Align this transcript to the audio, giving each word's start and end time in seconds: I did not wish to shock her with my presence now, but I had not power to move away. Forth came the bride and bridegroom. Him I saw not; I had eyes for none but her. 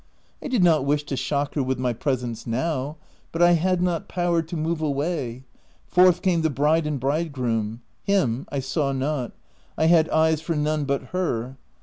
I 0.41 0.47
did 0.47 0.63
not 0.63 0.83
wish 0.83 1.03
to 1.03 1.15
shock 1.15 1.53
her 1.53 1.61
with 1.61 1.77
my 1.77 1.93
presence 1.93 2.47
now, 2.47 2.97
but 3.31 3.43
I 3.43 3.51
had 3.51 3.83
not 3.83 4.07
power 4.07 4.41
to 4.41 4.57
move 4.57 4.81
away. 4.81 5.43
Forth 5.85 6.23
came 6.23 6.41
the 6.41 6.49
bride 6.49 6.87
and 6.87 6.99
bridegroom. 6.99 7.83
Him 8.01 8.47
I 8.51 8.61
saw 8.61 8.93
not; 8.93 9.33
I 9.77 9.85
had 9.85 10.09
eyes 10.09 10.41
for 10.41 10.55
none 10.55 10.85
but 10.85 11.03
her. 11.13 11.55